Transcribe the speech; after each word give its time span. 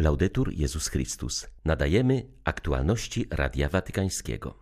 Laudetur 0.00 0.52
Jezus 0.52 0.88
Chrystus. 0.88 1.46
Nadajemy 1.64 2.26
aktualności 2.44 3.26
Radia 3.30 3.68
Watykańskiego. 3.68 4.54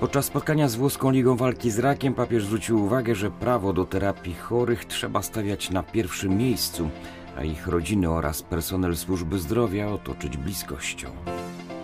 Podczas 0.00 0.24
spotkania 0.24 0.68
z 0.68 0.74
włoską 0.74 1.10
Ligą 1.10 1.36
Walki 1.36 1.70
z 1.70 1.78
Rakiem 1.78 2.14
papież 2.14 2.44
zwrócił 2.44 2.84
uwagę, 2.84 3.14
że 3.14 3.30
prawo 3.30 3.72
do 3.72 3.84
terapii 3.84 4.34
chorych 4.34 4.84
trzeba 4.84 5.22
stawiać 5.22 5.70
na 5.70 5.82
pierwszym 5.82 6.36
miejscu, 6.36 6.90
a 7.36 7.44
ich 7.44 7.66
rodziny 7.66 8.10
oraz 8.10 8.42
personel 8.42 8.96
służby 8.96 9.38
zdrowia 9.38 9.88
otoczyć 9.88 10.36
bliskością. 10.36 11.10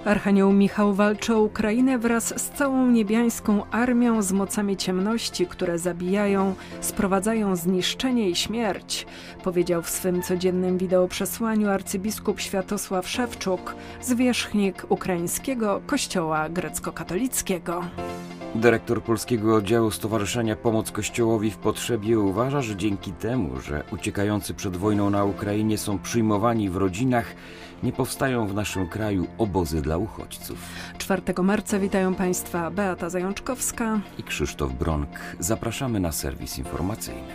Archanioł 0.04 0.52
Michał 0.52 0.94
walczy 0.94 1.34
o 1.34 1.40
Ukrainę 1.40 1.98
wraz 1.98 2.40
z 2.40 2.50
całą 2.50 2.86
niebiańską 2.86 3.70
armią 3.70 4.22
z 4.22 4.32
mocami 4.32 4.76
ciemności, 4.76 5.46
które 5.46 5.78
zabijają, 5.78 6.54
sprowadzają 6.80 7.56
zniszczenie 7.56 8.30
i 8.30 8.36
śmierć, 8.36 9.06
powiedział 9.44 9.82
w 9.82 9.90
swym 9.90 10.22
codziennym 10.22 10.78
wideoprzesłaniu 10.78 11.68
arcybiskup 11.68 12.40
Światosław 12.40 13.08
Szewczuk, 13.08 13.74
zwierzchnik 14.02 14.86
ukraińskiego 14.88 15.80
kościoła 15.86 16.48
grecko-katolickiego. 16.48 17.84
Dyrektor 18.54 19.02
polskiego 19.02 19.56
oddziału 19.56 19.90
Stowarzyszenia 19.90 20.56
Pomoc 20.56 20.90
Kościołowi 20.90 21.50
w 21.50 21.56
Potrzebie 21.56 22.18
uważa, 22.18 22.62
że 22.62 22.76
dzięki 22.76 23.12
temu, 23.12 23.60
że 23.60 23.82
uciekający 23.92 24.54
przed 24.54 24.76
wojną 24.76 25.10
na 25.10 25.24
Ukrainie 25.24 25.78
są 25.78 25.98
przyjmowani 25.98 26.70
w 26.70 26.76
rodzinach, 26.76 27.34
nie 27.82 27.92
powstają 27.92 28.46
w 28.46 28.54
naszym 28.54 28.88
kraju 28.88 29.26
obozy 29.38 29.82
dla 29.82 29.96
uchodźców. 29.96 30.58
4 30.98 31.22
marca 31.42 31.78
witają 31.78 32.14
Państwa 32.14 32.70
Beata 32.70 33.10
Zajączkowska 33.10 34.00
i 34.18 34.22
Krzysztof 34.22 34.72
Bronk. 34.72 35.08
Zapraszamy 35.38 36.00
na 36.00 36.12
serwis 36.12 36.58
informacyjny. 36.58 37.32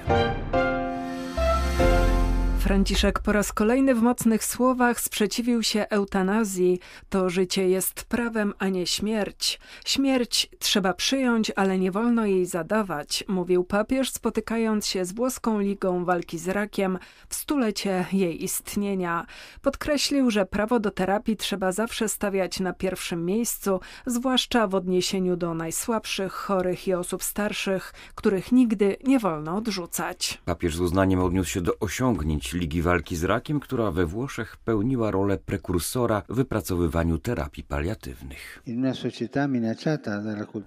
Franciszek 2.65 3.19
po 3.19 3.31
raz 3.31 3.53
kolejny 3.53 3.95
w 3.95 4.01
mocnych 4.01 4.43
słowach 4.43 4.99
sprzeciwił 4.99 5.63
się 5.63 5.85
eutanazji. 5.89 6.79
To 7.09 7.29
życie 7.29 7.69
jest 7.69 8.03
prawem, 8.03 8.53
a 8.59 8.69
nie 8.69 8.87
śmierć. 8.87 9.59
Śmierć 9.85 10.49
trzeba 10.59 10.93
przyjąć, 10.93 11.51
ale 11.55 11.79
nie 11.79 11.91
wolno 11.91 12.25
jej 12.25 12.45
zadawać, 12.45 13.23
mówił 13.27 13.63
papież, 13.63 14.11
spotykając 14.11 14.87
się 14.87 15.05
z 15.05 15.11
włoską 15.11 15.59
Ligą 15.59 16.05
Walki 16.05 16.37
z 16.37 16.47
Rakiem 16.47 16.99
w 17.29 17.35
stulecie 17.35 18.05
jej 18.13 18.43
istnienia. 18.43 19.25
Podkreślił, 19.61 20.31
że 20.31 20.45
prawo 20.45 20.79
do 20.79 20.91
terapii 20.91 21.37
trzeba 21.37 21.71
zawsze 21.71 22.09
stawiać 22.09 22.59
na 22.59 22.73
pierwszym 22.73 23.25
miejscu, 23.25 23.79
zwłaszcza 24.05 24.67
w 24.67 24.75
odniesieniu 24.75 25.35
do 25.35 25.53
najsłabszych, 25.53 26.33
chorych 26.33 26.87
i 26.87 26.93
osób 26.93 27.23
starszych, 27.23 27.93
których 28.15 28.51
nigdy 28.51 28.97
nie 29.03 29.19
wolno 29.19 29.55
odrzucać. 29.55 30.41
Papież 30.45 30.75
z 30.75 30.79
uznaniem 30.79 31.19
odniósł 31.19 31.49
się 31.49 31.61
do 31.61 31.79
osiągnięć 31.79 32.54
Ligi 32.55 32.81
Walki 32.81 33.15
z 33.15 33.23
Rakiem, 33.23 33.59
która 33.59 33.91
we 33.91 34.05
Włoszech 34.05 34.57
pełniła 34.57 35.11
rolę 35.11 35.37
prekursora 35.37 36.23
w 36.29 36.35
wypracowywaniu 36.35 37.17
terapii 37.17 37.63
paliatywnych. 37.63 38.63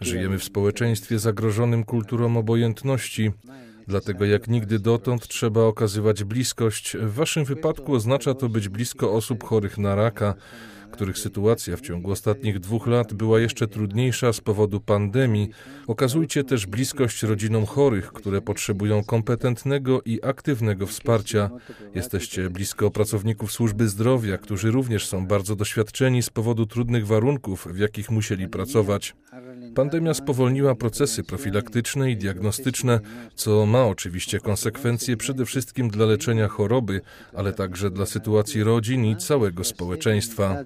Żyjemy 0.00 0.38
w 0.38 0.44
społeczeństwie 0.44 1.18
zagrożonym 1.18 1.84
kulturą 1.84 2.36
obojętności. 2.36 3.32
Dlatego 3.88 4.24
jak 4.24 4.48
nigdy 4.48 4.78
dotąd 4.78 5.28
trzeba 5.28 5.60
okazywać 5.60 6.24
bliskość. 6.24 6.96
W 6.96 7.14
waszym 7.14 7.44
wypadku 7.44 7.94
oznacza 7.94 8.34
to 8.34 8.48
być 8.48 8.68
blisko 8.68 9.12
osób 9.12 9.44
chorych 9.44 9.78
na 9.78 9.94
raka, 9.94 10.34
których 10.92 11.18
sytuacja 11.18 11.76
w 11.76 11.80
ciągu 11.80 12.10
ostatnich 12.10 12.60
dwóch 12.60 12.86
lat 12.86 13.14
była 13.14 13.40
jeszcze 13.40 13.68
trudniejsza 13.68 14.32
z 14.32 14.40
powodu 14.40 14.80
pandemii, 14.80 15.50
okazujcie 15.86 16.44
też 16.44 16.66
bliskość 16.66 17.22
rodzinom 17.22 17.66
chorych, 17.66 18.12
które 18.12 18.40
potrzebują 18.40 19.04
kompetentnego 19.04 20.02
i 20.04 20.20
aktywnego 20.22 20.86
wsparcia. 20.86 21.50
Jesteście 21.94 22.50
blisko 22.50 22.90
pracowników 22.90 23.52
służby 23.52 23.88
zdrowia, 23.88 24.38
którzy 24.38 24.70
również 24.70 25.06
są 25.06 25.26
bardzo 25.26 25.56
doświadczeni 25.56 26.22
z 26.22 26.30
powodu 26.30 26.66
trudnych 26.66 27.06
warunków, 27.06 27.68
w 27.70 27.78
jakich 27.78 28.10
musieli 28.10 28.48
pracować. 28.48 29.16
Pandemia 29.74 30.14
spowolniła 30.14 30.74
procesy 30.74 31.24
profilaktyczne 31.24 32.10
i 32.10 32.16
diagnostyczne, 32.16 33.00
co 33.34 33.66
ma 33.66 33.86
oczywiście 33.86 34.40
konsekwencje 34.40 35.16
przede 35.16 35.46
wszystkim 35.46 35.90
dla 35.90 36.06
leczenia 36.06 36.48
choroby, 36.48 37.00
ale 37.34 37.52
także 37.52 37.90
dla 37.90 38.06
sytuacji 38.06 38.62
rodzin 38.62 39.04
i 39.04 39.16
całego 39.16 39.64
społeczeństwa. 39.64 40.64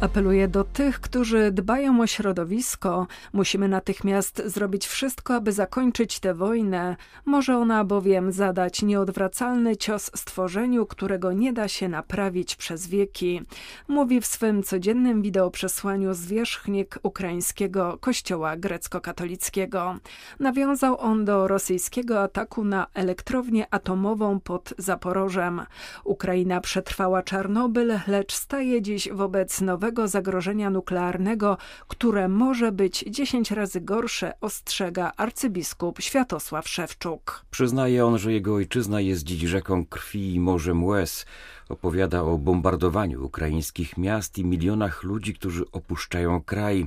Apeluje 0.00 0.48
do 0.48 0.64
tych, 0.64 1.00
którzy 1.00 1.50
dbają 1.52 2.00
o 2.00 2.06
środowisko. 2.06 3.06
Musimy 3.32 3.68
natychmiast 3.68 4.42
zrobić 4.46 4.86
wszystko, 4.86 5.34
aby 5.34 5.52
zakończyć 5.52 6.20
tę 6.20 6.34
wojnę. 6.34 6.96
Może 7.24 7.56
ona 7.56 7.84
bowiem 7.84 8.32
zadać 8.32 8.82
nieodwracalny 8.82 9.76
cios 9.76 10.10
stworzeniu, 10.14 10.86
którego 10.86 11.32
nie 11.32 11.52
da 11.52 11.68
się 11.68 11.88
naprawić 11.88 12.56
przez 12.56 12.86
wieki. 12.86 13.42
Mówi 13.88 14.20
w 14.20 14.26
swym 14.26 14.62
codziennym 14.62 15.22
wideoprzesłaniu 15.22 16.14
zwierzchnik 16.14 16.98
ukraińskiego 17.02 17.98
kościoła 18.00 18.56
grecko-katolickiego. 18.56 19.96
Nawiązał 20.40 21.00
on 21.00 21.24
do 21.24 21.48
rosyjskiego 21.48 22.22
ataku 22.22 22.64
na 22.64 22.86
elektrownię 22.94 23.66
atomową 23.70 24.40
pod 24.40 24.74
Zaporożem. 24.78 25.62
Ukraina 26.04 26.60
przetrwała 26.60 27.22
Czarnobyl, 27.22 28.00
lecz 28.06 28.34
staje 28.34 28.82
dziś 28.82 29.08
wobec 29.12 29.60
nowego 29.60 29.83
zagrożenia 30.04 30.70
nuklearnego, 30.70 31.58
które 31.88 32.28
może 32.28 32.72
być 32.72 33.04
10 33.08 33.50
razy 33.50 33.80
gorsze, 33.80 34.32
ostrzega 34.40 35.12
arcybiskup 35.16 36.00
Światosław 36.00 36.68
Szewczuk. 36.68 37.44
Przyznaje 37.50 38.06
on, 38.06 38.18
że 38.18 38.32
jego 38.32 38.54
ojczyzna 38.54 39.00
jest 39.00 39.24
dziś 39.24 39.40
rzeką 39.40 39.86
krwi 39.86 40.34
i 40.34 40.40
morzem 40.40 40.84
łez. 40.84 41.26
Opowiada 41.68 42.22
o 42.22 42.38
bombardowaniu 42.38 43.24
ukraińskich 43.24 43.98
miast 43.98 44.38
i 44.38 44.44
milionach 44.44 45.02
ludzi, 45.02 45.34
którzy 45.34 45.64
opuszczają 45.72 46.42
kraj. 46.42 46.86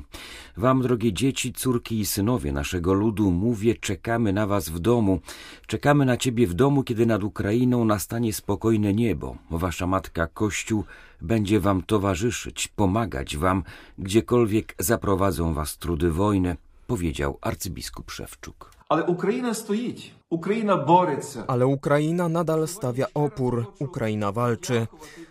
Wam, 0.57 0.81
drogie 0.81 1.13
dzieci, 1.13 1.53
córki 1.53 1.99
i 1.99 2.05
synowie 2.05 2.51
naszego 2.51 2.93
ludu, 2.93 3.31
mówię, 3.31 3.75
czekamy 3.75 4.33
na 4.33 4.47
was 4.47 4.69
w 4.69 4.79
domu. 4.79 5.19
Czekamy 5.67 6.05
na 6.05 6.17
ciebie 6.17 6.47
w 6.47 6.53
domu, 6.53 6.83
kiedy 6.83 7.05
nad 7.05 7.23
Ukrainą 7.23 7.85
nastanie 7.85 8.33
spokojne 8.33 8.93
niebo. 8.93 9.37
Wasza 9.51 9.87
matka 9.87 10.27
Kościół 10.27 10.83
będzie 11.21 11.59
wam 11.59 11.81
towarzyszyć, 11.81 12.67
pomagać 12.67 13.37
wam, 13.37 13.63
gdziekolwiek 13.97 14.75
zaprowadzą 14.79 15.53
was 15.53 15.77
trudy 15.77 16.11
wojny, 16.11 16.55
powiedział 16.87 17.37
arcybiskup 17.41 18.11
Szewczuk. 18.11 18.76
Ale 18.89 19.03
Ukraina 19.03 19.53
stoi. 19.53 19.95
Ukraina 20.29 20.77
boryca. 20.77 21.43
Ale 21.47 21.67
Ukraina 21.67 22.29
nadal 22.29 22.67
stawia 22.67 23.05
opór. 23.13 23.65
Ukraina 23.79 24.31
walczy. 24.31 24.87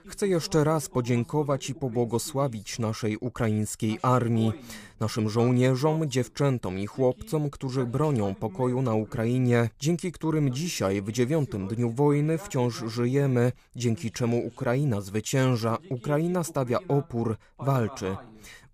Chcę 0.07 0.29
jeszcze 0.29 0.65
raz 0.65 0.89
podziękować 0.89 1.71
i 1.71 1.75
pobłogosławić 1.75 2.79
naszej 2.79 3.17
ukraińskiej 3.17 3.99
armii, 4.03 4.53
naszym 5.01 5.29
żołnierzom, 5.29 6.11
dziewczętom 6.11 6.79
i 6.79 6.87
chłopcom, 6.87 7.51
którzy 7.51 7.87
bronią 7.87 8.35
pokoju 8.35 8.83
na 8.83 8.95
Ukrainie, 8.95 9.71
dzięki 9.81 10.13
którym 10.13 10.53
dzisiaj, 10.53 11.03
w 11.03 11.13
dziewiątym 11.13 11.69
dniu 11.69 11.91
wojny, 11.91 12.39
wciąż 12.39 12.85
żyjemy, 12.87 13.53
dzięki 13.77 14.11
czemu 14.11 14.47
Ukraina 14.47 15.01
zwycięża, 15.01 15.79
Ukraina 15.91 16.45
stawia 16.45 16.79
opór, 16.89 17.37
walczy. 17.59 18.17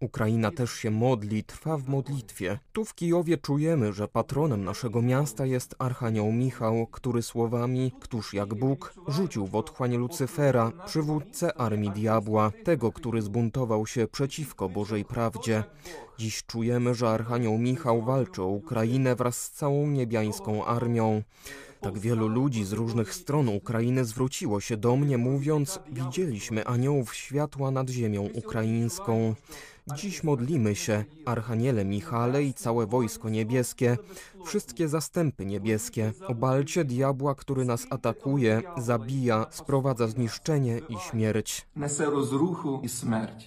Ukraina 0.03 0.51
też 0.51 0.73
się 0.73 0.91
modli, 0.91 1.45
trwa 1.45 1.77
w 1.77 1.89
modlitwie. 1.89 2.59
Tu 2.73 2.85
w 2.85 2.95
Kijowie 2.95 3.39
czujemy, 3.39 3.93
że 3.93 4.09
patronem 4.09 4.65
naszego 4.65 5.03
miasta 5.03 5.47
jest 5.47 5.75
Archanioł 5.79 6.33
Michał, 6.33 6.87
który 6.87 7.23
słowami 7.23 7.93
Któż 8.01 8.35
jak 8.35 8.55
Bóg 8.55 8.95
rzucił 9.09 9.47
w 9.47 9.57
otchłań 9.57 9.97
Lucyfera, 9.97 10.73
przywódcę 10.87 11.57
armii 11.57 11.91
diabła, 11.91 12.53
tego, 12.65 12.93
który 12.93 13.23
zbuntował 13.23 13.87
się 13.87 14.09
przeciwko 14.09 14.69
Bożej 14.69 15.05
prawdzie. 15.05 15.65
Dziś 16.19 16.43
czujemy, 16.47 16.95
że 16.95 17.09
Archanioł 17.09 17.59
Michał 17.59 18.03
walczy 18.03 18.43
o 18.43 18.47
Ukrainę 18.47 19.17
wraz 19.17 19.43
z 19.43 19.51
całą 19.51 19.87
niebiańską 19.87 20.65
armią. 20.65 21.23
Tak 21.83 21.99
wielu 21.99 22.29
ludzi 22.29 22.65
z 22.65 22.73
różnych 22.73 23.15
stron 23.15 23.49
Ukrainy 23.49 24.05
zwróciło 24.05 24.61
się 24.61 24.77
do 24.77 24.97
mnie, 24.97 25.19
mówiąc: 25.19 25.81
Widzieliśmy 25.93 26.65
aniołów 26.65 27.15
światła 27.15 27.71
nad 27.71 27.91
ziemią 27.91 28.29
ukraińską. 28.35 29.35
Dziś 29.87 30.25
modlimy 30.25 30.75
się, 30.75 31.05
Archaniele 31.25 31.85
Michale 31.85 32.43
i 32.43 32.55
całe 32.55 32.87
wojsko 32.87 33.29
niebieskie, 33.29 33.97
wszystkie 34.45 34.89
zastępy 34.89 35.47
niebieskie, 35.47 36.13
obalcie 36.27 36.85
diabła, 36.85 37.35
który 37.35 37.65
nas 37.65 37.87
atakuje, 37.91 38.63
zabija, 38.79 39.47
sprowadza 39.51 40.09
zniszczenie 40.09 40.81
i 40.89 40.97
śmierć. 41.11 41.67
Nese 41.77 42.05
rozruchu 42.05 42.81
i 42.83 42.89
śmierć. 42.89 43.47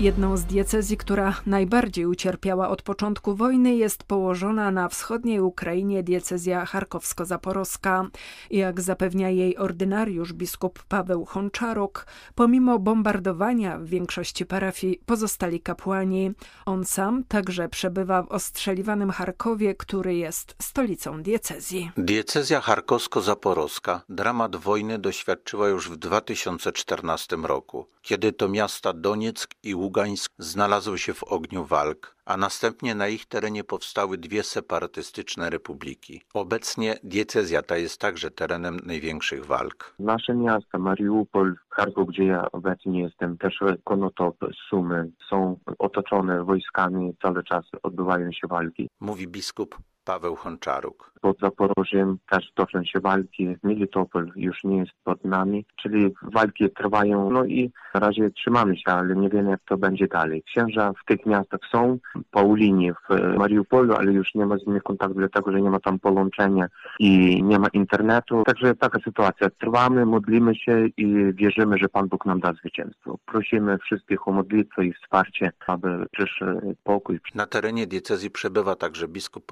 Jedną 0.00 0.36
z 0.36 0.44
diecezji, 0.44 0.96
która 0.96 1.34
najbardziej 1.46 2.06
ucierpiała 2.06 2.68
od 2.68 2.82
początku 2.82 3.34
wojny, 3.34 3.76
jest 3.76 4.04
położona 4.04 4.70
na 4.70 4.88
wschodniej 4.88 5.40
Ukrainie 5.40 6.02
diecezja 6.02 6.64
charkowsko-zaporowska. 6.64 8.06
Jak 8.50 8.80
zapewnia 8.80 9.30
jej 9.30 9.56
ordynariusz 9.56 10.32
biskup 10.32 10.82
Paweł 10.82 11.24
Honczaruk, 11.24 12.06
pomimo 12.34 12.78
bombardowania 12.78 13.78
w 13.78 13.84
większości 13.84 14.46
parafii 14.46 15.00
pozostali 15.06 15.60
kapłani. 15.60 16.32
On 16.66 16.84
sam 16.84 17.24
także 17.24 17.68
przebywa 17.68 18.22
w 18.22 18.28
ostrzeliwanym 18.28 19.10
Charkowie, 19.10 19.74
który 19.74 20.14
jest 20.14 20.54
stolicą 20.62 21.22
diecezji. 21.22 21.90
Diecezja 21.96 22.60
charkowsko-zaporowska 22.60 24.00
dramat 24.08 24.56
wojny 24.56 24.98
doświadczyła 24.98 25.68
już 25.68 25.90
w 25.90 25.96
2014 25.96 27.36
roku, 27.36 27.86
kiedy 28.02 28.32
to 28.32 28.48
miasta 28.48 28.92
Donieck 28.92 29.54
i 29.62 29.74
Ługańsk 29.88 30.32
znalazły 30.38 30.98
się 30.98 31.14
w 31.14 31.24
ogniu 31.24 31.64
walk, 31.64 32.16
a 32.24 32.36
następnie 32.36 32.94
na 32.94 33.08
ich 33.08 33.26
terenie 33.26 33.64
powstały 33.64 34.18
dwie 34.18 34.42
separatystyczne 34.42 35.50
republiki. 35.50 36.22
Obecnie 36.34 36.94
diecezja 37.04 37.62
ta 37.62 37.76
jest 37.76 38.00
także 38.00 38.30
terenem 38.30 38.80
największych 38.86 39.46
walk. 39.46 39.94
Nasze 39.98 40.34
miasta, 40.34 40.78
Mariupol, 40.78 41.54
Charków, 41.70 42.08
gdzie 42.08 42.24
ja 42.24 42.50
obecnie 42.52 43.02
jestem, 43.02 43.38
też 43.38 43.58
Konotop, 43.84 44.36
Sumy, 44.68 45.10
są 45.28 45.58
otoczone 45.78 46.44
wojskami, 46.44 47.16
cały 47.22 47.44
czas 47.44 47.64
odbywają 47.82 48.32
się 48.32 48.48
walki. 48.48 48.88
Mówi 49.00 49.28
biskup 49.28 49.78
Paweł 50.08 50.36
Honczaruk. 50.36 51.12
Pod 51.20 51.38
Zaporożiem 51.38 52.18
też 52.30 52.52
toczą 52.54 52.84
się 52.84 53.00
walki. 53.00 53.56
Militopol 53.64 54.32
już 54.36 54.64
nie 54.64 54.76
jest 54.76 54.92
pod 55.04 55.24
nami, 55.24 55.64
czyli 55.76 56.14
walki 56.22 56.70
trwają. 56.70 57.30
No 57.30 57.44
i 57.44 57.72
na 57.94 58.00
razie 58.00 58.30
trzymamy 58.30 58.76
się, 58.76 58.92
ale 58.92 59.16
nie 59.16 59.28
wiemy 59.28 59.50
jak 59.50 59.60
to 59.68 59.76
będzie 59.76 60.08
dalej. 60.08 60.42
Księża 60.42 60.92
w 60.92 61.04
tych 61.04 61.26
miastach 61.26 61.60
są, 61.72 61.98
po 62.30 62.56
linii 62.56 62.92
w 62.92 63.36
Mariupolu, 63.38 63.94
ale 63.94 64.12
już 64.12 64.34
nie 64.34 64.46
ma 64.46 64.58
z 64.58 64.66
nimi 64.66 64.80
kontaktu, 64.80 65.14
dlatego 65.14 65.52
że 65.52 65.60
nie 65.60 65.70
ma 65.70 65.80
tam 65.80 65.98
połączenia 65.98 66.66
i 66.98 67.42
nie 67.42 67.58
ma 67.58 67.68
internetu. 67.72 68.42
Także 68.46 68.74
taka 68.74 68.98
sytuacja. 69.00 69.50
Trwamy, 69.50 70.06
modlimy 70.06 70.54
się 70.54 70.86
i 70.96 71.32
wierzymy, 71.34 71.78
że 71.78 71.88
Pan 71.88 72.08
Bóg 72.08 72.26
nam 72.26 72.40
da 72.40 72.52
zwycięstwo. 72.52 73.18
Prosimy 73.26 73.78
wszystkich 73.78 74.28
o 74.28 74.32
modlitwę 74.32 74.86
i 74.86 74.92
wsparcie, 74.92 75.52
aby 75.66 76.06
przyszedł 76.12 76.74
pokój. 76.84 77.20
Na 77.34 77.46
terenie 77.46 77.86
diecezji 77.86 78.30
przebywa 78.30 78.74
także 78.74 79.08
biskup 79.08 79.46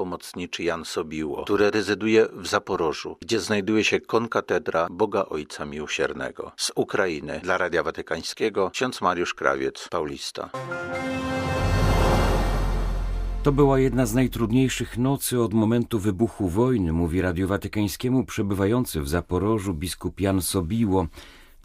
pomocniczy 0.46 0.64
Jan 0.64 0.84
Sobiło, 0.84 1.44
który 1.44 1.70
rezyduje 1.70 2.26
w 2.32 2.46
Zaporożu, 2.46 3.16
gdzie 3.20 3.40
znajduje 3.40 3.84
się 3.84 4.00
konkatedra 4.00 4.86
Boga 4.90 5.24
Ojca 5.24 5.66
Miłosiernego. 5.66 6.52
Z 6.56 6.72
Ukrainy 6.74 7.40
dla 7.42 7.58
Radia 7.58 7.82
Watykańskiego 7.82 8.70
ksiądz 8.70 9.00
Mariusz 9.00 9.34
Krawiec, 9.34 9.88
Paulista. 9.90 10.50
To 13.42 13.52
była 13.52 13.78
jedna 13.78 14.06
z 14.06 14.14
najtrudniejszych 14.14 14.98
nocy 14.98 15.40
od 15.40 15.54
momentu 15.54 15.98
wybuchu 15.98 16.48
wojny, 16.48 16.92
mówi 16.92 17.20
Radiu 17.20 17.48
Watykańskiemu 17.48 18.24
przebywający 18.24 19.00
w 19.00 19.08
Zaporożu 19.08 19.74
biskup 19.74 20.20
Jan 20.20 20.42
Sobiło. 20.42 21.06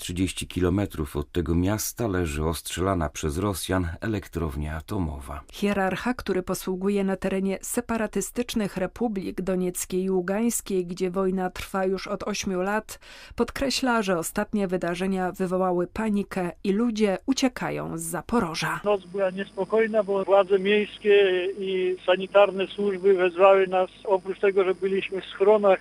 30 0.02 0.48
kilometrów 0.48 1.16
od 1.16 1.32
tego 1.32 1.56
miasta 1.56 2.08
leży 2.08 2.46
ostrzelana 2.46 3.10
przez 3.10 3.38
Rosjan 3.38 3.88
elektrownia 4.02 4.76
atomowa. 4.76 5.42
Hierarcha, 5.52 6.14
który 6.14 6.44
posługuje 6.44 7.04
na 7.04 7.16
terenie 7.16 7.58
separatystycznych 7.62 8.78
republik 8.78 9.42
Donieckiej 9.42 10.04
i 10.04 10.10
Ługańskiej, 10.10 10.86
gdzie 10.86 11.12
wojna 11.12 11.50
trwa 11.50 11.86
już 11.86 12.08
od 12.08 12.24
8 12.24 12.62
lat, 12.62 13.00
podkreśla, 13.36 14.02
że 14.02 14.18
ostatnie 14.18 14.68
wydarzenia 14.68 15.32
wywołały 15.32 15.88
panikę 15.88 16.52
i 16.64 16.72
ludzie 16.72 17.18
uciekają 17.26 17.98
z 17.98 18.02
Zaporoża. 18.02 18.80
Noc 18.84 19.06
była 19.06 19.30
niespokojna, 19.30 20.04
bo 20.04 20.26
władze 20.26 20.60
miejskie 20.60 21.46
i 21.60 21.96
sanitarne 22.06 22.68
służby 22.68 23.14
wezwały 23.14 23.68
nas, 23.68 23.90
oprócz 24.04 24.40
tego, 24.40 24.64
że 24.64 24.76
byliśmy 24.76 25.22
w 25.22 25.26
schronach, 25.26 25.80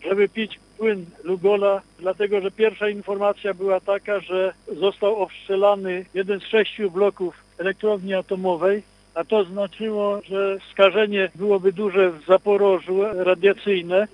żeby 0.00 0.28
pić 0.28 0.60
płyn 0.78 1.06
Lugola, 1.24 1.82
dlatego 1.98 2.40
że 2.40 2.50
pierwsza 2.50 2.88
informacja 2.88 3.54
była 3.54 3.80
taka, 3.80 4.20
że 4.20 4.52
został 4.80 5.16
obstrzelany 5.16 6.04
jeden 6.14 6.40
z 6.40 6.44
sześciu 6.44 6.90
bloków 6.90 7.34
elektrowni 7.58 8.14
atomowej, 8.14 8.82
a 9.14 9.24
to 9.24 9.44
znaczyło, 9.44 10.20
że 10.24 10.58
skażenie 10.72 11.30
byłoby 11.34 11.72
duże 11.72 12.10
w 12.10 12.24
Zaporożu 12.26 13.02
radiacyjne. 13.14 14.08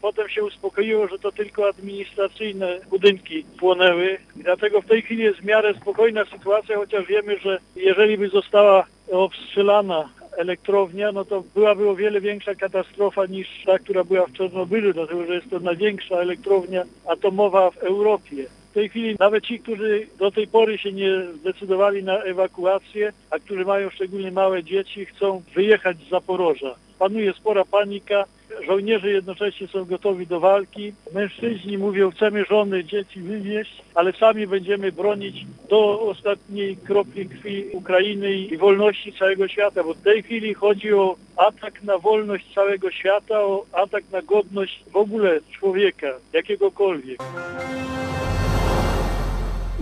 Potem 0.00 0.28
się 0.28 0.44
uspokoiło, 0.44 1.08
że 1.08 1.18
to 1.18 1.32
tylko 1.32 1.68
administracyjne 1.68 2.80
budynki 2.90 3.44
płonęły. 3.58 4.18
Dlatego 4.36 4.80
w 4.80 4.86
tej 4.86 5.02
chwili 5.02 5.22
jest 5.22 5.38
w 5.38 5.44
miarę 5.44 5.74
spokojna 5.74 6.24
sytuacja, 6.24 6.76
chociaż 6.76 7.06
wiemy, 7.06 7.38
że 7.38 7.58
jeżeli 7.76 8.18
by 8.18 8.28
została 8.28 8.86
obstrzelana 9.10 10.08
elektrownia, 10.36 11.12
no 11.12 11.24
to 11.24 11.42
byłaby 11.54 11.88
o 11.88 11.96
wiele 11.96 12.20
większa 12.20 12.54
katastrofa 12.54 13.26
niż 13.26 13.48
ta, 13.66 13.78
która 13.78 14.04
była 14.04 14.26
w 14.26 14.32
Czarnobylu, 14.32 14.92
dlatego 14.92 15.26
że 15.26 15.34
jest 15.34 15.50
to 15.50 15.60
największa 15.60 16.16
elektrownia 16.16 16.84
atomowa 17.06 17.70
w 17.70 17.78
Europie. 17.78 18.46
W 18.70 18.74
tej 18.74 18.88
chwili 18.88 19.16
nawet 19.18 19.44
ci, 19.44 19.58
którzy 19.58 20.06
do 20.18 20.30
tej 20.30 20.46
pory 20.46 20.78
się 20.78 20.92
nie 20.92 21.10
zdecydowali 21.40 22.04
na 22.04 22.18
ewakuację, 22.18 23.12
a 23.30 23.38
którzy 23.38 23.64
mają 23.64 23.90
szczególnie 23.90 24.32
małe 24.32 24.64
dzieci, 24.64 25.04
chcą 25.04 25.42
wyjechać 25.54 25.96
z 25.96 26.10
Zaporoża. 26.10 26.74
Panuje 26.98 27.32
spora 27.32 27.64
panika, 27.64 28.24
żołnierze 28.66 29.10
jednocześnie 29.10 29.68
są 29.68 29.84
gotowi 29.84 30.26
do 30.26 30.40
walki. 30.40 30.92
Mężczyźni 31.14 31.78
mówią, 31.78 32.10
chcemy 32.10 32.44
żony, 32.44 32.84
dzieci 32.84 33.20
wywieźć, 33.20 33.82
ale 33.94 34.12
sami 34.12 34.46
będziemy 34.46 34.92
bronić 34.92 35.46
do 35.68 36.00
ostatniej 36.00 36.76
kropli 36.76 37.28
krwi 37.28 37.64
Ukrainy 37.72 38.32
i 38.32 38.56
wolności 38.56 39.12
całego 39.12 39.48
świata, 39.48 39.84
bo 39.84 39.94
w 39.94 40.02
tej 40.02 40.22
chwili 40.22 40.54
chodzi 40.54 40.92
o 40.92 41.16
atak 41.36 41.82
na 41.82 41.98
wolność 41.98 42.54
całego 42.54 42.90
świata, 42.90 43.40
o 43.40 43.64
atak 43.72 44.04
na 44.12 44.22
godność 44.22 44.84
w 44.92 44.96
ogóle 44.96 45.40
człowieka, 45.52 46.08
jakiegokolwiek. 46.32 47.18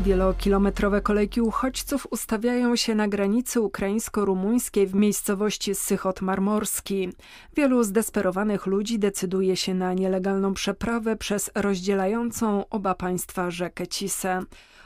Wielokilometrowe 0.04 1.00
kolejki 1.00 1.40
uchodźców 1.40 2.06
ustawiają 2.10 2.76
się 2.76 2.94
na 2.94 3.08
granicy 3.08 3.60
ukraińsko-rumuńskiej 3.60 4.86
w 4.86 4.94
miejscowości 4.94 5.74
Sychot 5.74 6.20
Marmorski. 6.20 7.08
Wielu 7.56 7.84
zdesperowanych 7.84 8.66
ludzi 8.66 8.98
decyduje 8.98 9.56
się 9.56 9.74
na 9.74 9.94
nielegalną 9.94 10.54
przeprawę 10.54 11.16
przez 11.16 11.50
rozdzielającą 11.54 12.68
oba 12.68 12.94
państwa 12.94 13.50
rzekę 13.50 13.86
Cisę. 13.86 14.42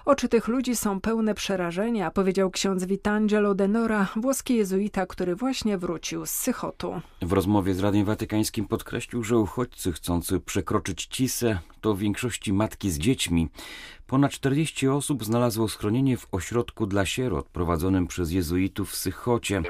Oczy 0.09 0.29
tych 0.29 0.49
ludzi 0.49 0.77
są 0.77 1.01
pełne 1.01 1.35
przerażenia, 1.35 2.11
powiedział 2.11 2.51
ksiądz 2.51 2.85
Vitangelo 2.85 3.55
Denora, 3.55 4.09
włoski 4.17 4.55
jezuita, 4.57 5.07
który 5.07 5.37
właśnie 5.37 5.79
wrócił 5.79 6.27
z 6.27 6.31
Sychotu. 6.31 7.01
W 7.23 7.33
rozmowie 7.33 7.75
z 7.75 7.81
Radiem 7.81 8.05
Watykańskim 8.05 8.69
podkreślił, 8.69 9.25
że 9.25 9.39
uchodźcy 9.39 9.93
chcący 9.93 10.41
przekroczyć 10.41 11.07
Cisę 11.07 11.59
to 11.81 11.95
w 11.95 11.99
większości 11.99 12.53
matki 12.53 12.91
z 12.91 12.99
dziećmi. 12.99 13.49
Ponad 14.07 14.33
40 14.33 14.89
osób 14.89 15.25
znalazło 15.25 15.69
schronienie 15.69 16.17
w 16.17 16.29
ośrodku 16.33 16.87
dla 16.87 17.07
sierot 17.07 17.49
prowadzonym 17.49 18.07
przez 18.07 18.33
jezuitów 18.33 18.91
w 18.91 18.97
Sychocie. 18.97 19.63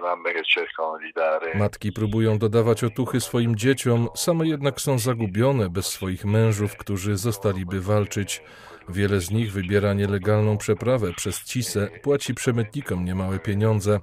Matki 1.55 1.93
próbują 1.93 2.39
dodawać 2.39 2.85
otuchy 2.85 3.21
swoim 3.21 3.57
dzieciom, 3.57 4.09
same 4.15 4.49
jednak 4.49 4.81
są 4.81 4.99
zagubione 4.99 5.71
bez 5.71 5.87
swoich 5.87 6.25
mężów, 6.25 6.77
którzy 6.77 7.17
zostaliby 7.17 7.81
walczyć. 7.81 8.43
Wiele 8.88 9.21
z 9.21 9.30
nich 9.30 9.52
wybiera 9.52 9.95
nielegalną 9.95 10.59
przeprawę 10.59 11.12
przez 11.16 11.45
Cisę, 11.45 11.88
płaci 12.02 12.35
przemytnikom 12.35 13.04
niemałe 13.04 13.38
pieniądze. 13.38 14.00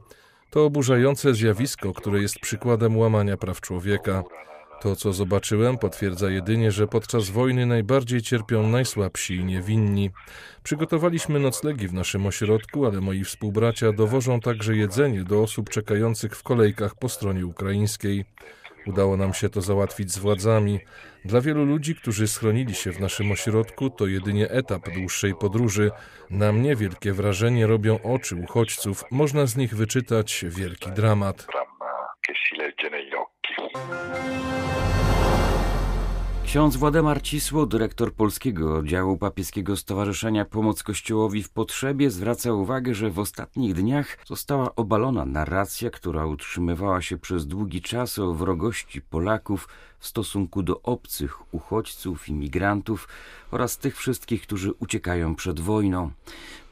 To 0.50 0.66
oburzające 0.66 1.34
zjawisko, 1.34 1.94
które 1.94 2.22
jest 2.22 2.40
przykładem 2.40 2.98
łamania 2.98 3.38
praw 3.38 3.62
człowieka. 3.62 4.24
To, 4.82 4.96
co 4.96 5.14
zobaczyłem, 5.14 5.78
potwierdza 5.78 6.30
jedynie, 6.30 6.72
że 6.72 6.88
podczas 6.88 7.30
wojny 7.30 7.66
najbardziej 7.66 8.22
cierpią 8.22 8.68
najsłabsi 8.68 9.36
i 9.36 9.46
niewinni. 9.46 10.12
Przygotowaliśmy 10.64 11.40
noclegi 11.40 11.88
w 11.88 11.94
naszym 11.94 12.26
ośrodku, 12.26 12.86
ale 12.86 13.02
moi 13.02 13.24
współbracia 13.24 13.92
dowożą 13.92 14.40
także 14.40 14.76
jedzenie 14.76 15.24
do 15.24 15.42
osób 15.42 15.70
czekających 15.70 16.36
w 16.36 16.44
kolejkach 16.44 16.96
po 16.96 17.10
stronie 17.10 17.46
ukraińskiej. 17.46 18.26
Udało 18.88 19.18
nam 19.18 19.34
się 19.34 19.50
to 19.50 19.62
załatwić 19.62 20.12
z 20.12 20.18
władzami. 20.18 20.80
Dla 21.26 21.42
wielu 21.42 21.66
ludzi, 21.66 21.96
którzy 21.96 22.28
schronili 22.28 22.76
się 22.76 22.92
w 22.92 23.00
naszym 23.00 23.32
ośrodku, 23.32 23.90
to 23.90 24.08
jedynie 24.08 24.50
etap 24.50 24.90
dłuższej 24.90 25.36
podróży. 25.36 25.92
Na 26.30 26.52
mnie 26.52 26.76
wielkie 26.76 27.14
wrażenie 27.14 27.68
robią 27.68 28.00
oczy 28.04 28.36
uchodźców. 28.36 29.04
Można 29.12 29.46
z 29.46 29.58
nich 29.58 29.76
wyczytać 29.76 30.46
wielki 30.48 30.92
dramat. 30.92 31.48
Ksiądz 36.46 36.76
Włademar 36.76 37.22
Cisło, 37.22 37.66
dyrektor 37.66 38.14
polskiego 38.14 38.76
oddziału 38.76 39.18
papieskiego 39.18 39.78
Stowarzyszenia 39.78 40.46
Pomoc 40.46 40.84
Kościołowi 40.84 41.44
w 41.44 41.50
Potrzebie, 41.50 42.10
zwraca 42.12 42.54
uwagę, 42.54 42.94
że 42.94 43.10
w 43.10 43.20
ostatnich 43.20 43.74
dniach 43.74 44.18
została 44.26 44.76
obalona 44.76 45.26
narracja, 45.26 45.90
która 45.90 46.26
utrzymywała 46.26 47.02
się 47.02 47.18
przez 47.18 47.48
długi 47.48 47.82
czas 47.82 48.20
o 48.20 48.34
wrogości 48.34 49.02
Polaków 49.02 49.68
w 50.06 50.08
stosunku 50.08 50.64
do 50.64 50.82
obcych 50.82 51.54
uchodźców, 51.54 52.30
imigrantów 52.30 53.08
oraz 53.52 53.78
tych 53.78 53.98
wszystkich, 53.98 54.42
którzy 54.42 54.72
uciekają 54.80 55.36
przed 55.36 55.60
wojną. 55.60 56.12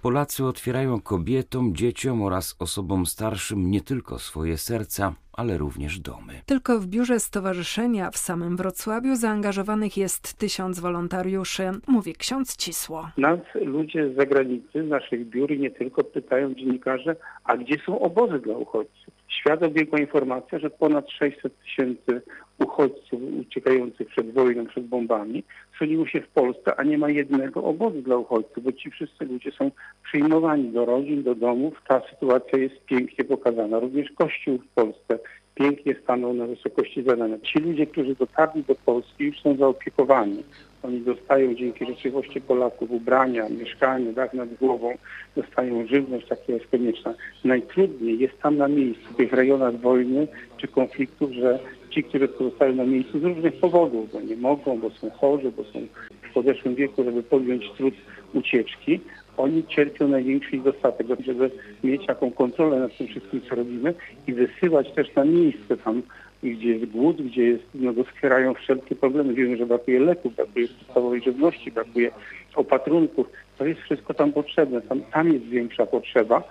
Polacy 0.02 0.46
otwierają 0.46 1.02
kobietom, 1.02 1.76
dzieciom 1.76 2.22
oraz 2.22 2.56
osobom 2.60 3.06
starszym 3.06 3.72
nie 3.72 3.82
tylko 3.82 4.20
swoje 4.20 4.58
serca, 4.58 5.14
ale 5.34 5.58
również 5.58 6.00
domy. 6.00 6.34
Tylko 6.46 6.80
w 6.80 6.88
biurze 6.88 7.20
stowarzyszenia 7.20 8.12
w 8.12 8.18
samym 8.18 8.58
Wrocławiu 8.58 9.16
zaangażowanych 9.16 9.98
jest 9.98 10.34
tysiąc 10.34 10.80
wolontariuszy, 10.80 11.72
mówi 11.88 12.14
ksiądz 12.14 12.58
Cisło. 12.58 13.10
Nas 13.18 13.40
ludzie 13.56 14.10
z 14.10 14.16
zagranicy, 14.16 14.88
z 14.88 14.90
naszych 14.90 15.30
biur 15.30 15.52
i 15.52 15.60
nie 15.60 15.72
tylko 15.72 16.04
pytają 16.04 16.54
dziennikarze, 16.54 17.16
a 17.44 17.58
gdzie 17.58 17.76
są 17.86 18.00
obozy 18.00 18.40
dla 18.40 18.58
uchodźców? 18.58 19.14
Świat 19.40 19.64
obiegła 19.64 20.00
informacja, 20.00 20.60
że 20.60 20.70
ponad 20.70 21.10
600 21.10 21.60
tysięcy 21.60 22.22
uchodźców 22.60 23.22
uciekających 23.40 24.08
przed 24.08 24.34
wojną, 24.34 24.66
przed 24.66 24.88
bombami 24.88 25.44
schroniło 25.74 26.08
się 26.08 26.22
w 26.22 26.28
Polsce, 26.28 26.76
a 26.76 26.84
nie 26.84 26.98
ma 26.98 27.10
jednego 27.10 27.64
obozu 27.64 28.02
dla 28.02 28.18
uchodźców, 28.18 28.64
bo 28.64 28.72
ci 28.72 28.92
wszyscy 28.92 29.26
ludzie 29.26 29.52
są 29.52 29.72
przyjmowani 30.04 30.70
do 30.70 30.86
rodzin, 30.86 31.24
do 31.24 31.36
domów. 31.36 31.82
Ta 31.88 32.02
sytuacja 32.10 32.60
jest 32.60 32.86
pięknie 32.86 33.26
pokazana. 33.26 33.80
Również 33.80 34.12
Kościół 34.12 34.58
w 34.58 34.68
Polsce 34.68 35.20
pięknie 35.56 35.96
stanął 36.04 36.34
na 36.34 36.46
wysokości 36.46 37.04
zadania. 37.04 37.40
Ci 37.40 37.60
ludzie, 37.60 37.88
którzy 37.88 38.16
dotarli 38.16 38.64
do 38.64 38.76
Polski 38.76 39.24
już 39.24 39.42
są 39.42 39.56
zaopiekowani. 39.56 40.44
Oni 40.84 41.02
dostają 41.02 41.56
dzięki 41.56 41.86
życzliwości 41.86 42.42
Polaków 42.42 42.92
ubrania, 42.92 43.50
mieszkanie, 43.50 44.14
dach 44.14 44.34
nad 44.34 44.54
głową, 44.54 44.98
dostają 45.36 45.88
żywność, 45.88 46.28
taka 46.28 46.54
jest 46.54 46.68
konieczna. 46.68 47.14
Najtrudniej 47.44 48.20
jest 48.20 48.42
tam 48.42 48.58
na 48.58 48.68
miejscu, 48.68 49.14
w 49.14 49.16
tych 49.16 49.34
rejonach 49.34 49.80
wojny 49.80 50.28
czy 50.58 50.68
konfliktów, 50.68 51.32
że 51.32 51.60
ci, 51.90 52.04
którzy 52.04 52.28
pozostają 52.28 52.76
na 52.76 52.86
miejscu 52.86 53.20
z 53.20 53.24
różnych 53.24 53.60
powodów, 53.60 54.12
bo 54.12 54.22
nie 54.22 54.36
mogą, 54.36 54.80
bo 54.80 54.90
są 54.90 55.10
chorzy, 55.10 55.52
bo 55.52 55.64
są 55.64 55.88
w 56.30 56.34
podeszłym 56.34 56.76
wieku, 56.76 57.04
żeby 57.04 57.24
podjąć 57.24 57.72
trud 57.78 57.94
ucieczki, 58.34 59.00
oni 59.38 59.64
cierpią 59.68 60.08
największy 60.08 60.58
dostatek, 60.58 61.08
żeby 61.26 61.52
mieć 61.84 62.06
taką 62.06 62.32
kontrolę 62.32 62.80
nad 62.80 62.98
tym 62.98 63.08
wszystkim, 63.08 63.42
co 63.50 63.56
robimy 63.56 63.94
i 64.28 64.34
wysyłać 64.34 64.92
też 64.92 65.16
na 65.16 65.26
miejsce 65.26 65.78
tam, 65.78 66.02
gdzie 66.44 66.70
jest 66.70 66.92
głód, 66.92 67.22
gdzie 67.22 67.44
jest, 67.44 67.64
no, 67.76 67.94
doskwierają 67.94 68.54
wszelkie 68.54 68.96
problemy. 68.96 69.34
Wiemy, 69.34 69.58
że 69.58 69.66
brakuje 69.66 70.00
leków, 70.00 70.36
brakuje 70.36 70.68
podstawowej 70.68 71.22
żywności, 71.22 71.72
brakuje 71.72 72.12
opatrunków. 72.56 73.28
To 73.58 73.66
jest 73.66 73.82
wszystko 73.82 74.14
tam 74.14 74.34
potrzebne. 74.34 74.82
Tam, 74.82 75.02
tam 75.02 75.34
jest 75.34 75.46
większa 75.46 75.86
potrzeba. 75.86 76.44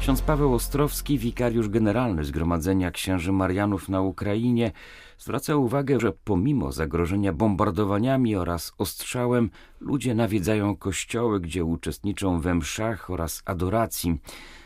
Ksiądz 0.00 0.22
Paweł 0.22 0.54
Ostrowski, 0.54 1.18
wikariusz 1.18 1.68
generalny 1.68 2.24
Zgromadzenia 2.24 2.90
Księży 2.90 3.32
Marianów 3.32 3.88
na 3.88 4.00
Ukrainie, 4.00 4.72
zwraca 5.18 5.56
uwagę, 5.56 6.00
że 6.00 6.12
pomimo 6.24 6.72
zagrożenia 6.72 7.32
bombardowaniami 7.32 8.36
oraz 8.36 8.72
ostrzałem, 8.78 9.50
ludzie 9.80 10.14
nawiedzają 10.14 10.76
kościoły, 10.76 11.40
gdzie 11.40 11.64
uczestniczą 11.64 12.40
we 12.40 12.54
mszach 12.54 13.10
oraz 13.10 13.42
adoracji. 13.44 14.18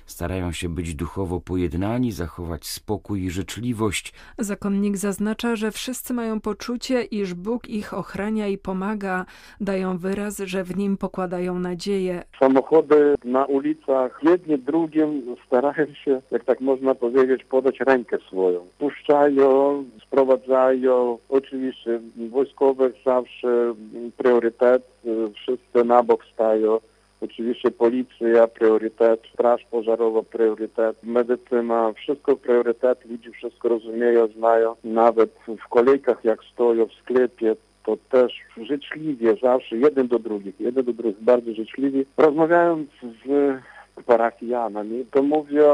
Starają 0.06 0.52
się 0.52 0.68
być 0.68 0.94
duchowo 0.94 1.40
pojednani, 1.40 2.12
zachować 2.12 2.66
spokój 2.66 3.22
i 3.22 3.30
życzliwość. 3.30 4.12
Zakonnik 4.38 4.96
zaznacza, 4.96 5.56
że 5.56 5.70
wszyscy 5.70 6.14
mają 6.14 6.40
poczucie, 6.40 7.02
iż 7.02 7.34
Bóg 7.34 7.68
ich 7.68 7.94
ochrania 7.94 8.48
i 8.48 8.58
pomaga. 8.58 9.24
Dają 9.60 9.98
wyraz, 9.98 10.38
że 10.38 10.64
w 10.64 10.76
nim 10.76 10.96
pokładają 10.96 11.58
nadzieję. 11.58 12.22
Samochody 12.40 13.14
na 13.24 13.44
ulicach 13.44 14.20
jedni 14.22 14.58
drugim 14.58 15.36
starają 15.46 15.86
się, 16.04 16.22
jak 16.30 16.44
tak 16.44 16.60
można 16.60 16.94
powiedzieć, 16.94 17.44
podać 17.44 17.80
rękę 17.80 18.18
swoją. 18.28 18.66
Puszczają, 18.78 19.84
sprowadzają. 20.06 21.18
Oczywiście 21.28 22.00
wojskowych 22.30 22.94
zawsze 23.04 23.74
priorytet, 24.16 24.82
wszyscy 25.34 25.84
na 25.84 26.02
bok 26.02 26.24
stają. 26.34 26.78
Oczywiście 27.24 27.70
policja, 27.70 28.46
priorytet, 28.48 29.20
straż 29.34 29.64
pożarowa, 29.70 30.22
priorytet, 30.22 30.96
medycyna, 31.02 31.92
wszystko 31.92 32.36
priorytet, 32.36 33.04
ludzie 33.04 33.30
wszystko 33.30 33.68
rozumieją, 33.68 34.26
znają. 34.26 34.74
Nawet 34.84 35.30
w 35.64 35.68
kolejkach 35.68 36.24
jak 36.24 36.44
stoją 36.52 36.86
w 36.86 36.92
sklepie, 36.92 37.56
to 37.84 37.96
też 38.10 38.32
życzliwie 38.62 39.36
zawsze, 39.42 39.76
jeden 39.76 40.08
do 40.08 40.18
drugich, 40.18 40.60
jeden 40.60 40.84
do 40.84 40.92
drugich, 40.92 41.22
bardzo 41.22 41.54
życzliwi. 41.54 42.04
Rozmawiając 42.16 42.88
z 43.26 43.56
parafianami, 44.06 45.04
to 45.10 45.22
mówię, 45.22 45.64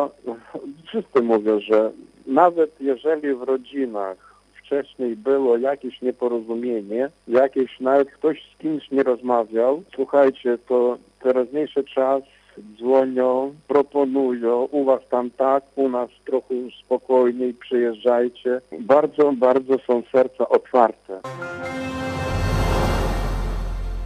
wszyscy 0.87 1.23
mówią, 1.23 1.61
że 1.61 1.91
nawet 2.27 2.81
jeżeli 2.81 3.35
w 3.35 3.43
rodzinach 3.43 4.17
wcześniej 4.65 5.17
było 5.17 5.57
jakieś 5.57 6.03
nieporozumienie, 6.03 7.09
jakieś 7.29 7.81
nawet 7.81 8.11
ktoś 8.11 8.43
z 8.55 8.59
kimś 8.59 8.91
nie 8.91 9.03
rozmawiał, 9.03 9.83
słuchajcie, 9.95 10.59
to 10.69 10.99
teraźniejszy 11.23 11.85
czas 11.85 12.23
dzwonią, 12.79 13.55
proponują, 13.69 14.69
u 14.71 14.85
was 14.85 15.01
tam 15.11 15.31
tak, 15.31 15.65
u 15.77 15.89
nas 15.89 16.11
trochę 16.27 16.55
spokojniej, 16.85 17.55
przyjeżdżajcie. 17.55 18.61
Bardzo, 18.81 19.33
bardzo 19.33 19.75
są 19.87 20.03
serca 20.13 20.49
otwarte. 20.49 21.21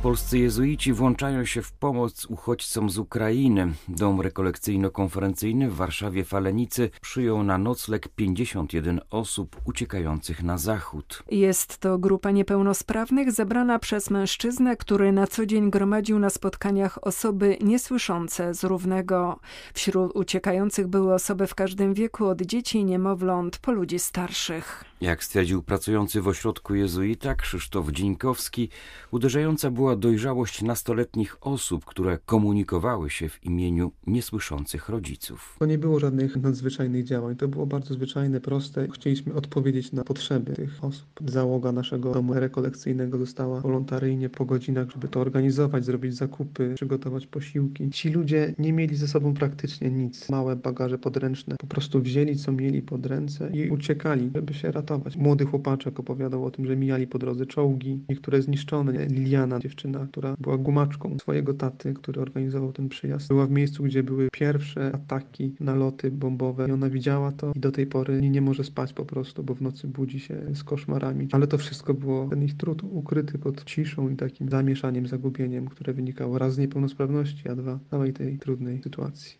Polscy 0.04 0.38
jezuici 0.38 0.92
włączają 0.92 1.44
się 1.44 1.62
w 1.62 1.72
pomoc 1.72 2.24
uchodźcom 2.24 2.90
z 2.90 2.98
Ukrainy. 2.98 3.72
Dom 3.88 4.20
rekolekcyjno-konferencyjny 4.20 5.70
w 5.70 5.74
Warszawie 5.74 6.24
Falenicy 6.24 6.90
przyjął 7.00 7.42
na 7.42 7.58
nocleg 7.58 8.08
51 8.08 9.00
osób 9.10 9.56
uciekających 9.64 10.42
na 10.42 10.58
zachód. 10.58 11.22
Jest 11.30 11.78
to 11.78 11.98
grupa 11.98 12.30
niepełnosprawnych 12.30 13.32
zebrana 13.32 13.78
przez 13.78 14.10
mężczyznę, 14.10 14.76
który 14.76 15.12
na 15.12 15.26
co 15.26 15.46
dzień 15.46 15.70
gromadził 15.70 16.18
na 16.18 16.30
spotkaniach 16.30 17.06
osoby 17.06 17.56
niesłyszące 17.60 18.54
z 18.54 18.64
równego. 18.64 19.40
Wśród 19.74 20.16
uciekających 20.16 20.86
były 20.86 21.14
osoby 21.14 21.46
w 21.46 21.54
każdym 21.54 21.94
wieku, 21.94 22.26
od 22.26 22.42
dzieci 22.42 22.84
niemowląt 22.84 23.58
po 23.58 23.72
ludzi 23.72 23.98
starszych. 23.98 24.84
Jak 25.00 25.24
stwierdził 25.24 25.62
pracujący 25.62 26.22
w 26.22 26.28
ośrodku 26.28 26.74
jezuita 26.74 27.34
Krzysztof 27.34 27.90
Dzieńkowski, 27.90 28.68
uderzająca 29.10 29.70
była 29.70 29.96
dojrzałość 29.96 30.62
nastoletnich 30.62 31.36
osób, 31.40 31.84
które 31.84 32.18
komunikowały 32.26 33.10
się 33.10 33.28
w 33.28 33.44
imieniu 33.44 33.92
niesłyszących 34.06 34.88
rodziców. 34.88 35.56
To 35.58 35.66
nie 35.66 35.78
było 35.78 36.00
żadnych 36.00 36.36
nadzwyczajnych 36.36 37.04
działań, 37.04 37.36
to 37.36 37.48
było 37.48 37.66
bardzo 37.66 37.94
zwyczajne, 37.94 38.40
proste. 38.40 38.88
Chcieliśmy 38.88 39.34
odpowiedzieć 39.34 39.92
na 39.92 40.04
potrzeby 40.04 40.52
tych 40.52 40.84
osób. 40.84 41.08
Załoga 41.26 41.72
naszego 41.72 42.12
domu 42.12 42.34
rekolekcyjnego 42.34 43.18
została 43.18 43.60
wolontaryjnie 43.60 44.28
po 44.28 44.44
godzinach, 44.44 44.90
żeby 44.90 45.08
to 45.08 45.20
organizować, 45.20 45.84
zrobić 45.84 46.14
zakupy, 46.14 46.72
przygotować 46.74 47.26
posiłki. 47.26 47.90
Ci 47.90 48.10
ludzie 48.10 48.54
nie 48.58 48.72
mieli 48.72 48.96
ze 48.96 49.08
sobą 49.08 49.34
praktycznie 49.34 49.90
nic. 49.90 50.28
Małe 50.28 50.56
bagaże 50.56 50.98
podręczne, 50.98 51.56
po 51.58 51.66
prostu 51.66 52.00
wzięli 52.00 52.36
co 52.36 52.52
mieli 52.52 52.82
pod 52.82 53.06
ręce 53.06 53.50
i 53.50 53.70
uciekali, 53.70 54.30
żeby 54.34 54.54
się 54.54 54.72
ratować 54.72 54.93
Młody 55.16 55.44
chłopaczek 55.44 56.00
opowiadał 56.00 56.44
o 56.44 56.50
tym, 56.50 56.66
że 56.66 56.76
mijali 56.76 57.06
po 57.06 57.18
drodze 57.18 57.46
czołgi, 57.46 58.00
niektóre 58.08 58.42
zniszczone. 58.42 59.06
Liliana, 59.06 59.58
dziewczyna, 59.58 60.06
która 60.10 60.34
była 60.40 60.58
gumaczką 60.58 61.18
swojego 61.18 61.54
taty, 61.54 61.94
który 61.94 62.20
organizował 62.20 62.72
ten 62.72 62.88
przyjazd, 62.88 63.28
była 63.28 63.46
w 63.46 63.50
miejscu, 63.50 63.82
gdzie 63.82 64.02
były 64.02 64.28
pierwsze 64.32 64.92
ataki, 64.94 65.54
naloty 65.60 66.10
bombowe 66.10 66.68
i 66.68 66.72
ona 66.72 66.90
widziała 66.90 67.32
to 67.32 67.52
i 67.56 67.60
do 67.60 67.72
tej 67.72 67.86
pory 67.86 68.20
nie 68.30 68.40
może 68.40 68.64
spać 68.64 68.92
po 68.92 69.04
prostu, 69.04 69.42
bo 69.42 69.54
w 69.54 69.62
nocy 69.62 69.88
budzi 69.88 70.20
się 70.20 70.40
z 70.54 70.64
koszmarami. 70.64 71.28
Ale 71.32 71.46
to 71.46 71.58
wszystko 71.58 71.94
było, 71.94 72.28
ten 72.28 72.42
ich 72.42 72.56
trud 72.56 72.82
ukryty 72.82 73.38
pod 73.38 73.64
ciszą 73.64 74.08
i 74.08 74.16
takim 74.16 74.48
zamieszaniem, 74.48 75.06
zagubieniem, 75.06 75.68
które 75.68 75.92
wynikało 75.92 76.38
raz 76.38 76.54
z 76.54 76.58
niepełnosprawności, 76.58 77.48
a 77.48 77.54
dwa 77.56 77.78
całej 77.90 78.12
tej 78.12 78.38
trudnej 78.38 78.82
sytuacji. 78.82 79.38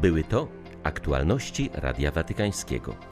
Były 0.00 0.24
to 0.24 0.48
aktualności 0.82 1.70
Radia 1.74 2.10
Watykańskiego. 2.10 3.11